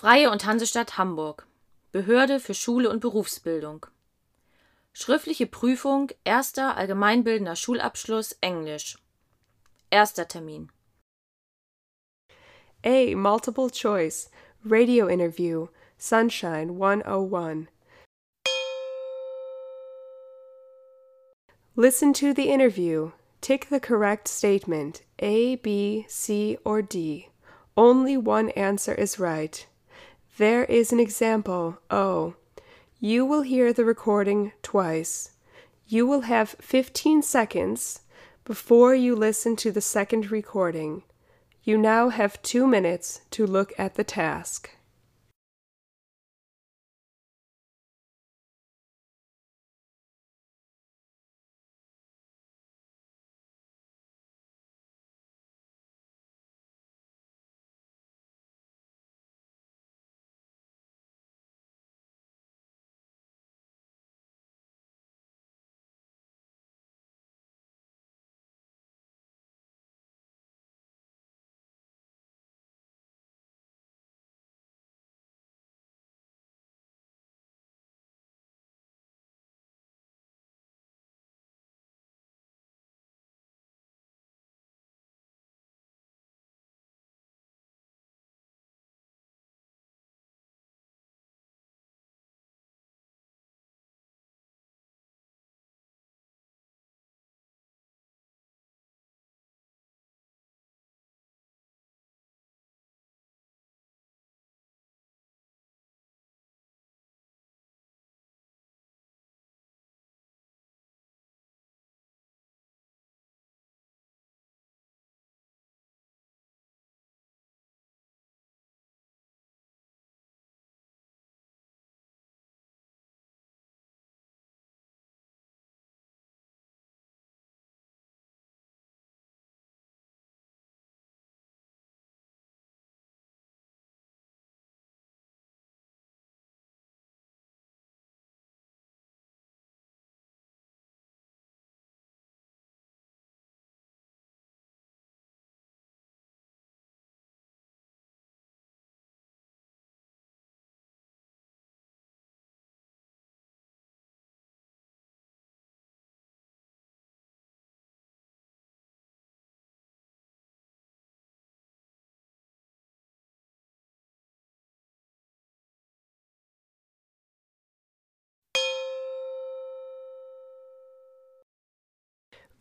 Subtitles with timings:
[0.00, 1.46] Freie und Hansestadt Hamburg.
[1.92, 3.84] Behörde für Schule und Berufsbildung.
[4.94, 8.96] Schriftliche Prüfung Erster allgemeinbildender Schulabschluss Englisch.
[9.90, 10.70] Erster Termin.
[12.82, 13.14] A.
[13.14, 14.30] Multiple choice.
[14.64, 15.66] Radio interview.
[15.98, 17.68] Sunshine 101.
[21.76, 23.10] Listen to the interview.
[23.42, 27.28] Tick the correct statement A, B, C, or D.
[27.76, 29.66] Only one answer is right.
[30.38, 32.34] There is an example oh.
[32.98, 35.30] You will hear the recording twice.
[35.86, 38.00] You will have 15 seconds
[38.44, 41.02] before you listen to the second recording.
[41.62, 44.70] You now have two minutes to look at the task.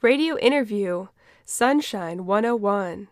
[0.02, 1.08] Radio interview
[1.44, 3.10] Sunshine 101.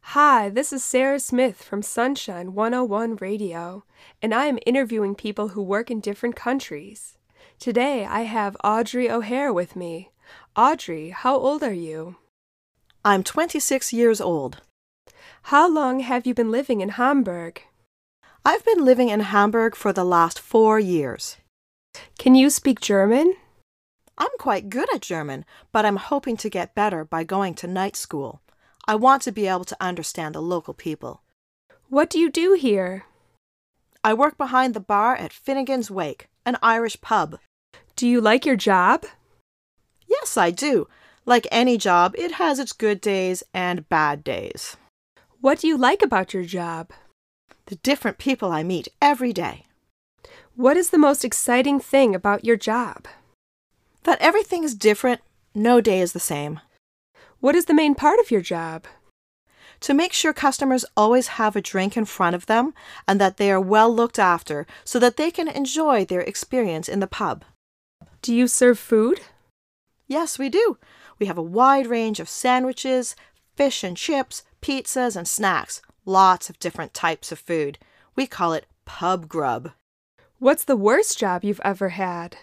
[0.00, 3.84] Hi, this is Sarah Smith from Sunshine 101 Radio,
[4.22, 7.18] and I am interviewing people who work in different countries.
[7.58, 10.12] Today I have Audrey O'Hare with me.
[10.56, 12.16] Audrey, how old are you?
[13.04, 14.62] I'm 26 years old.
[15.42, 17.60] How long have you been living in Hamburg?
[18.46, 21.36] I've been living in Hamburg for the last four years.
[22.18, 23.36] Can you speak German?
[24.20, 27.96] I'm quite good at German, but I'm hoping to get better by going to night
[27.96, 28.42] school.
[28.86, 31.22] I want to be able to understand the local people.
[31.88, 33.06] What do you do here?
[34.04, 37.38] I work behind the bar at Finnegan's Wake, an Irish pub.
[37.96, 39.06] Do you like your job?
[40.06, 40.86] Yes, I do.
[41.24, 44.76] Like any job, it has its good days and bad days.
[45.40, 46.90] What do you like about your job?
[47.66, 49.64] The different people I meet every day.
[50.56, 53.06] What is the most exciting thing about your job?
[54.04, 55.20] That everything is different,
[55.54, 56.60] no day is the same.
[57.40, 58.86] What is the main part of your job?
[59.80, 62.74] To make sure customers always have a drink in front of them
[63.08, 67.00] and that they are well looked after so that they can enjoy their experience in
[67.00, 67.44] the pub.
[68.20, 69.20] Do you serve food?
[70.06, 70.76] Yes, we do.
[71.18, 73.16] We have a wide range of sandwiches,
[73.56, 75.80] fish and chips, pizzas, and snacks.
[76.04, 77.78] Lots of different types of food.
[78.16, 79.70] We call it pub grub.
[80.38, 82.36] What's the worst job you've ever had?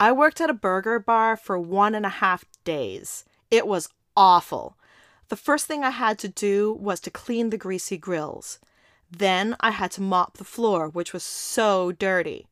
[0.00, 3.26] I worked at a burger bar for one and a half days.
[3.50, 4.78] It was awful.
[5.28, 8.58] The first thing I had to do was to clean the greasy grills.
[9.10, 12.48] Then I had to mop the floor, which was so dirty.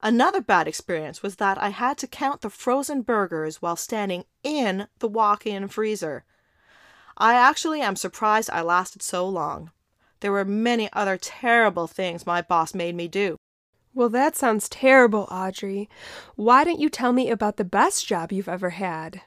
[0.00, 4.86] Another bad experience was that I had to count the frozen burgers while standing in
[5.00, 6.24] the walk in freezer.
[7.16, 9.72] I actually am surprised I lasted so long.
[10.20, 13.38] There were many other terrible things my boss made me do.
[13.96, 15.88] Well, that sounds terrible, Audrey.
[16.34, 19.22] Why don't you tell me about the best job you've ever had?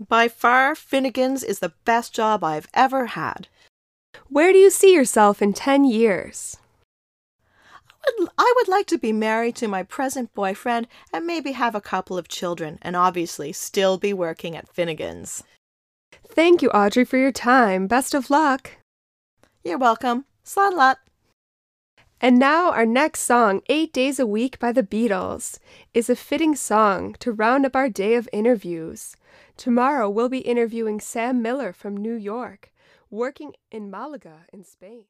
[0.00, 3.46] By far, Finnegan's is the best job I've ever had.
[4.28, 6.56] Where do you see yourself in 10 years?
[8.18, 11.80] would, I would like to be married to my present boyfriend and maybe have a
[11.80, 15.44] couple of children and obviously still be working at Finnegan's.
[16.28, 17.86] Thank you, Audrey, for your time.
[17.86, 18.72] Best of luck.
[19.62, 20.24] You're welcome.
[20.44, 20.96] Slán leat.
[22.20, 25.60] And now, our next song, Eight Days a Week by the Beatles,
[25.94, 29.14] is a fitting song to round up our day of interviews.
[29.56, 32.72] Tomorrow, we'll be interviewing Sam Miller from New York,
[33.08, 35.04] working in Malaga in Spain.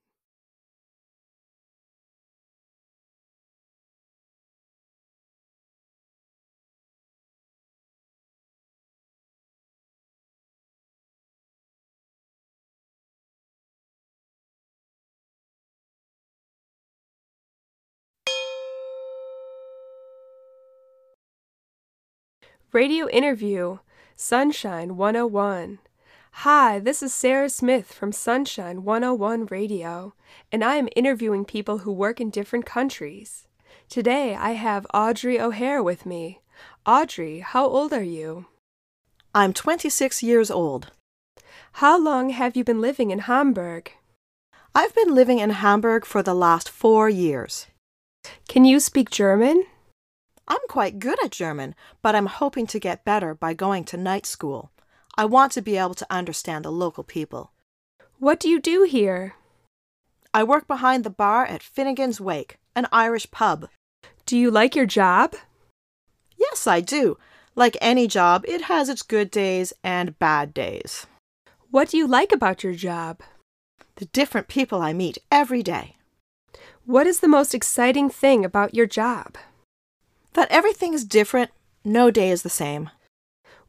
[22.73, 23.79] Radio interview
[24.15, 25.79] Sunshine 101.
[26.45, 30.13] Hi, this is Sarah Smith from Sunshine 101 Radio,
[30.53, 33.47] and I am interviewing people who work in different countries.
[33.89, 36.41] Today I have Audrey O'Hare with me.
[36.85, 38.45] Audrey, how old are you?
[39.35, 40.93] I'm 26 years old.
[41.81, 43.93] How long have you been living in Hamburg?
[44.75, 47.67] I've been living in Hamburg for the last four years.
[48.47, 49.65] Can you speak German?
[50.49, 54.25] I'm quite good at German, but I'm hoping to get better by going to night
[54.25, 54.71] school.
[55.15, 57.53] I want to be able to understand the local people.
[58.19, 59.35] What do you do here?
[60.33, 63.69] I work behind the bar at Finnegan's Wake, an Irish pub.
[64.25, 65.35] Do you like your job?
[66.37, 67.19] Yes, I do.
[67.55, 71.07] Like any job, it has its good days and bad days.
[71.71, 73.21] What do you like about your job?
[73.97, 75.97] The different people I meet every day.
[76.87, 79.37] What is the most exciting thing about your job?
[80.35, 81.51] That everything is different,
[81.85, 82.91] no day is the same.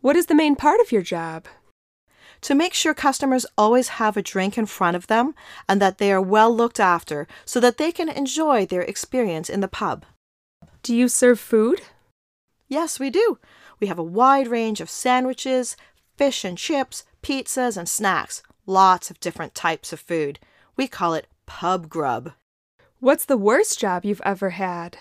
[0.01, 1.45] What is the main part of your job?
[2.41, 5.35] To make sure customers always have a drink in front of them
[5.67, 9.59] and that they are well looked after so that they can enjoy their experience in
[9.59, 10.05] the pub.
[10.81, 11.81] Do you serve food?
[12.69, 13.39] Yes, we do.
[13.79, 15.75] We have a wide range of sandwiches,
[16.15, 18.41] fish and chips, pizzas, and snacks.
[18.65, 20.39] Lots of different types of food.
[20.77, 22.33] We call it pub grub.
[22.99, 24.97] What's the worst job you've ever had?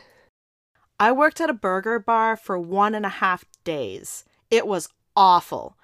[1.00, 4.24] I worked at a burger bar for one and a half days.
[4.50, 5.76] It was awful.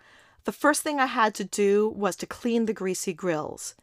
[0.44, 3.75] The first thing I had to do was to clean the greasy grills.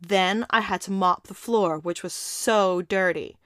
[0.00, 3.36] Then I had to mop the floor, which was so dirty.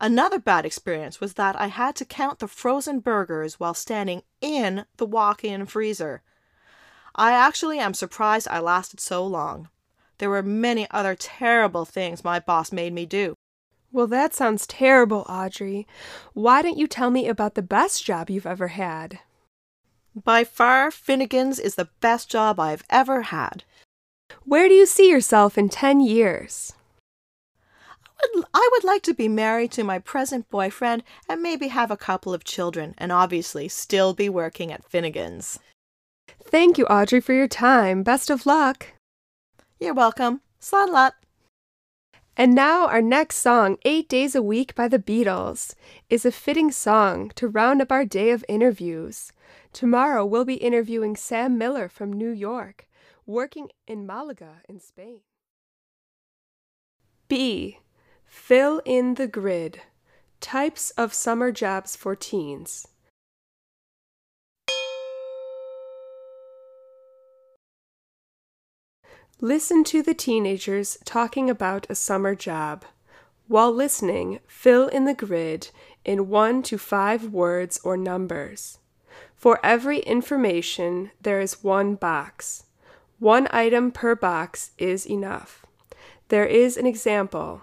[0.00, 4.84] Another bad experience was that I had to count the frozen burgers while standing in
[4.96, 6.22] the walk in freezer.
[7.14, 9.68] I actually am surprised I lasted so long.
[10.18, 13.36] There were many other terrible things my boss made me do.
[13.92, 15.86] Well, that sounds terrible, Audrey.
[16.32, 19.20] Why don't you tell me about the best job you've ever had?
[20.14, 23.64] By far, Finnegan's is the best job I've ever had.
[24.44, 26.72] Where do you see yourself in 10 years?
[28.22, 31.90] I would, I would like to be married to my present boyfriend and maybe have
[31.90, 35.58] a couple of children and obviously still be working at Finnegan's.
[36.42, 38.02] Thank you, Audrey, for your time.
[38.02, 38.88] Best of luck.
[39.80, 40.40] You're welcome.
[40.60, 41.12] Slán leat.
[42.36, 45.74] And now, our next song, Eight Days a Week by the Beatles,
[46.08, 49.32] is a fitting song to round up our day of interviews.
[49.74, 52.88] Tomorrow, we'll be interviewing Sam Miller from New York,
[53.26, 55.20] working in Malaga in Spain.
[57.28, 57.78] B.
[58.24, 59.82] Fill in the grid.
[60.40, 62.88] Types of summer jobs for teens.
[69.44, 72.84] Listen to the teenagers talking about a summer job.
[73.48, 75.70] While listening, fill in the grid
[76.04, 78.78] in one to five words or numbers.
[79.34, 82.66] For every information, there is one box.
[83.18, 85.66] One item per box is enough.
[86.28, 87.62] There is an example.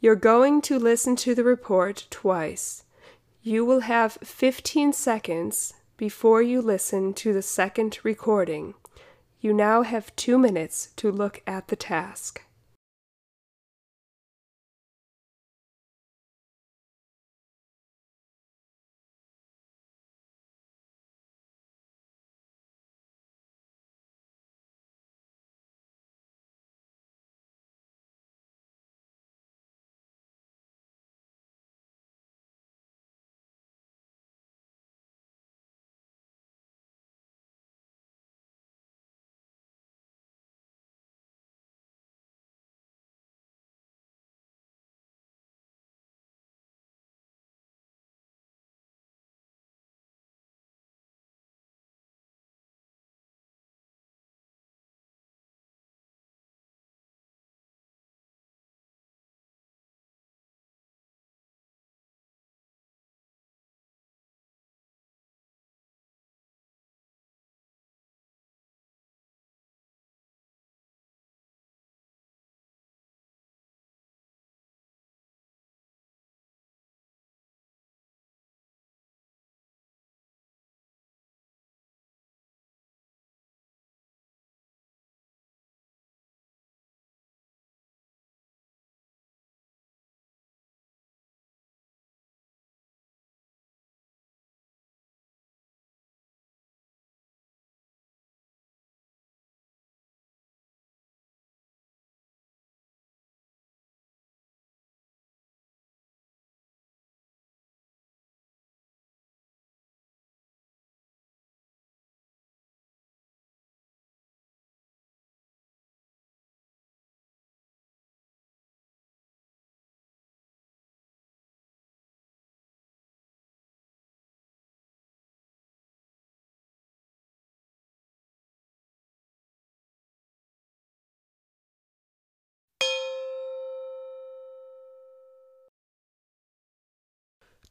[0.00, 2.82] You're going to listen to the report twice.
[3.44, 8.74] You will have 15 seconds before you listen to the second recording.
[9.46, 12.42] You now have two minutes to look at the task.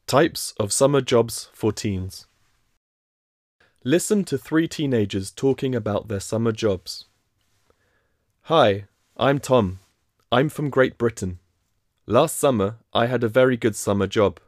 [0.08, 2.28] Types of summer jobs for teens.
[3.84, 7.06] Listen to three teenagers talking about their summer jobs.
[8.44, 8.86] Hi,
[9.18, 9.80] I'm Tom.
[10.32, 11.40] I'm from Great Britain.
[12.06, 14.40] Last summer, I had a very good summer job.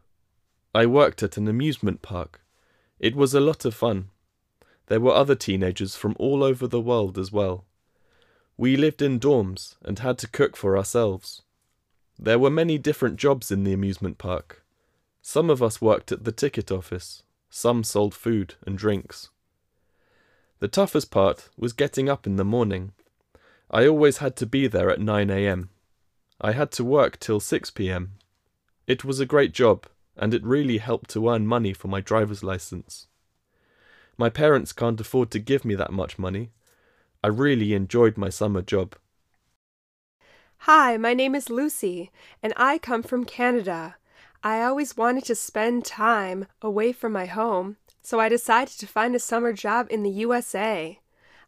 [0.75, 2.41] I worked at an amusement park.
[2.99, 4.09] It was a lot of fun.
[4.85, 7.65] There were other teenagers from all over the world as well.
[8.57, 11.41] We lived in dorms and had to cook for ourselves.
[12.19, 14.63] There were many different jobs in the amusement park.
[15.29, 19.29] Some of us worked at the ticket office, some sold food and drinks.
[20.59, 22.93] The toughest part was getting up in the morning.
[23.69, 25.69] I always had to be there at 9 a.m.
[26.39, 28.13] I had to work till 6 p.m.
[28.87, 32.41] It was a great job, and it really helped to earn money for my driver's
[32.41, 33.07] license.
[34.17, 36.51] My parents can't afford to give me that much money.
[37.21, 38.95] I really enjoyed my summer job.
[40.59, 43.97] Hi, my name is Lucy, and I come from Canada.
[44.47, 49.13] I always wanted to spend time away from my home, so I decided to find
[49.13, 51.01] a summer job in the USA.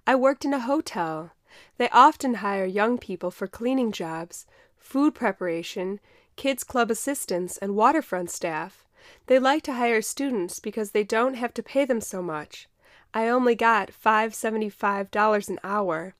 [0.05, 1.31] I worked in a hotel.
[1.77, 6.01] They often hire young people for cleaning jobs, food preparation,
[6.35, 8.83] kids club assistants, and waterfront staff.
[9.27, 12.67] They like to hire students because they don't have to pay them so much.
[13.13, 16.15] I only got $5.75 an hour.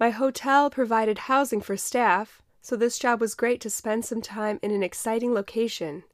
[0.00, 4.58] My hotel provided housing for staff, so this job was great to spend some time
[4.62, 6.04] in an exciting location.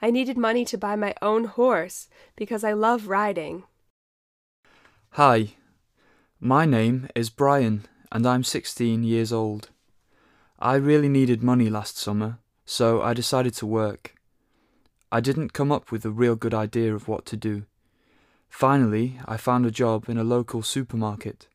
[0.00, 3.64] I needed money to buy my own horse because I love riding.
[5.10, 5.54] Hi,
[6.40, 9.70] my name is Brian and I'm 16 years old.
[10.58, 14.14] I really needed money last summer, so I decided to work.
[15.10, 17.64] I didn't come up with a real good idea of what to do.
[18.48, 21.48] Finally, I found a job in a local supermarket.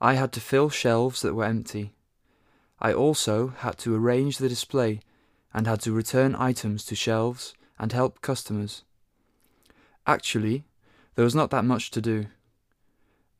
[0.00, 1.94] I had to fill shelves that were empty.
[2.84, 5.00] I also had to arrange the display
[5.54, 8.82] and had to return items to shelves and help customers.
[10.04, 10.64] Actually,
[11.14, 12.26] there was not that much to do.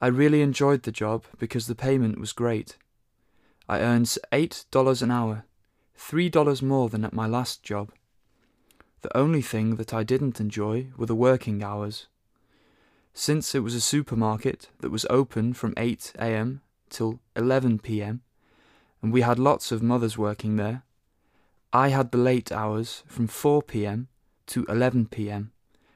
[0.01, 2.77] I really enjoyed the job because the payment was great.
[3.69, 5.45] I earned $8 an hour,
[5.99, 7.91] $3 more than at my last job.
[9.01, 12.07] The only thing that I didn't enjoy were the working hours.
[13.13, 18.21] Since it was a supermarket that was open from 8 am till 11 pm,
[19.03, 20.85] and we had lots of mothers working there.
[21.73, 24.09] I had the late hours from 4 pm
[24.47, 25.53] to 11 pm,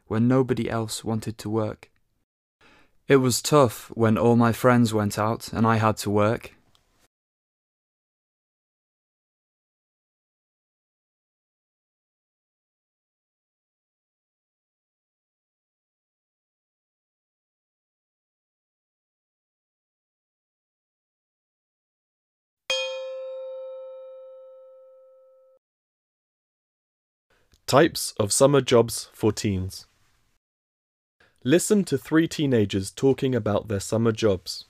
[0.06, 1.90] when nobody else wanted to work.
[3.08, 6.55] It was tough when all my friends went out and I had to work.
[27.66, 29.88] Types of summer jobs for teens.
[31.42, 34.66] Listen to three teenagers talking about their summer jobs.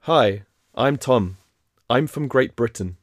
[0.00, 0.42] Hi,
[0.74, 1.38] I'm Tom.
[1.88, 2.98] I'm from Great Britain.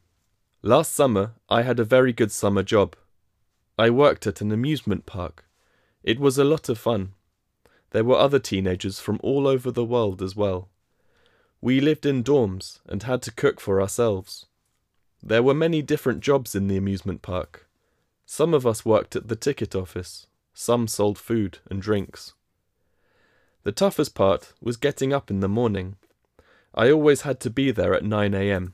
[0.62, 2.94] Last summer, I had a very good summer job.
[3.76, 5.44] I worked at an amusement park.
[6.04, 7.14] It was a lot of fun.
[7.90, 10.68] There were other teenagers from all over the world as well.
[11.60, 14.46] We lived in dorms and had to cook for ourselves.
[15.20, 17.66] There were many different jobs in the amusement park.
[18.34, 22.32] Some of us worked at the ticket office, some sold food and drinks.
[23.62, 25.96] The toughest part was getting up in the morning.
[26.74, 28.72] I always had to be there at 9 a.m.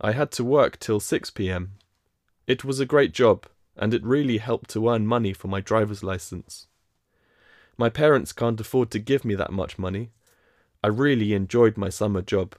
[0.00, 1.72] I had to work till 6 p.m.
[2.46, 3.44] It was a great job,
[3.76, 6.66] and it really helped to earn money for my driver's license.
[7.76, 10.12] My parents can't afford to give me that much money.
[10.82, 12.56] I really enjoyed my summer job.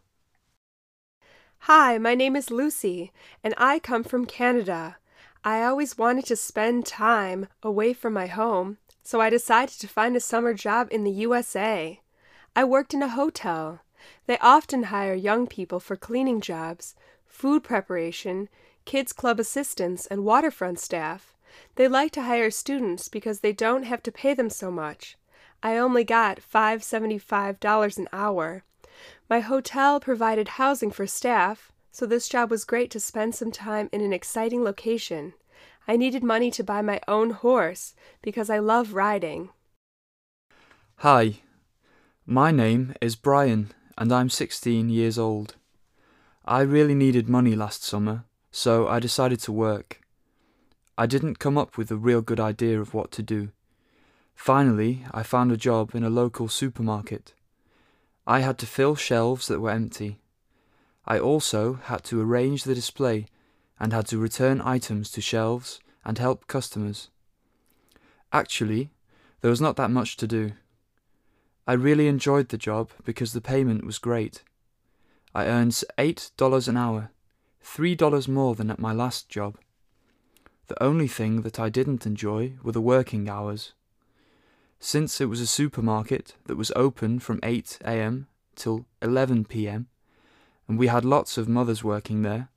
[1.62, 3.12] Hi, my name is Lucy,
[3.44, 4.98] and I come from Canada.
[5.44, 10.16] I always wanted to spend time away from my home, so I decided to find
[10.16, 12.02] a summer job in the USA.
[12.56, 13.80] I worked in a hotel.
[14.26, 16.94] They often hire young people for cleaning jobs,
[17.26, 18.50] food preparation,
[18.84, 21.36] kids club assistants, and waterfront staff.
[21.76, 25.18] They like to hire students because they don't have to pay them so much.
[25.64, 28.64] I only got $5.75 an hour.
[29.30, 33.90] My hotel provided housing for staff, so this job was great to spend some time
[33.92, 35.34] in an exciting location.
[35.88, 39.50] I needed money to buy my own horse because I love riding.
[40.98, 41.40] Hi,
[42.26, 45.56] my name is Brian and I'm 16 years old.
[46.46, 50.02] I really needed money last summer, so I decided to work.
[50.98, 53.50] I didn't come up with a real good idea of what to do.
[54.36, 57.34] Finally, I found a job in a local supermarket.
[58.26, 60.20] I had to fill shelves that were empty.
[61.10, 63.26] I also had to arrange the display
[63.80, 67.10] and had to return items to shelves and help customers.
[68.32, 68.92] Actually,
[69.42, 70.52] there was not that much to do.
[71.66, 74.44] I really enjoyed the job because the payment was great.
[75.34, 77.12] I earned $8 an hour,
[77.64, 79.58] $3 more than at my last job.
[80.68, 83.74] The only thing that I didn't enjoy were the working hours.
[84.80, 89.88] Since it was a supermarket that was open from 8 am till 11 pm,
[90.70, 92.50] and we had lots of mothers working there,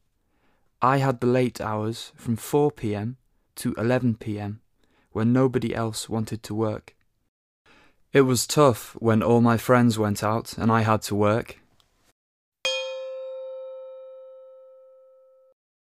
[0.83, 3.16] I had the late hours from 4 pm
[3.57, 4.61] to 11 pm
[5.12, 6.95] when nobody else wanted to work.
[8.12, 11.59] It was tough when all my friends went out and I had to work,